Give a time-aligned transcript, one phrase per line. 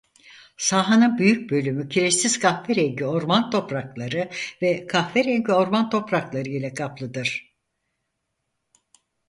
[0.57, 4.29] Sahanın büyük bölümü Kireçsiz kahverengi orman toprakları
[4.61, 7.55] ve Kahverengi orman toprakları ile kaplıdır.